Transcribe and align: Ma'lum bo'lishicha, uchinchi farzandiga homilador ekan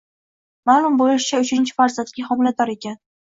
Ma'lum 0.69 0.95
bo'lishicha, 1.01 1.41
uchinchi 1.45 1.77
farzandiga 1.81 2.27
homilador 2.31 2.73
ekan 2.77 2.99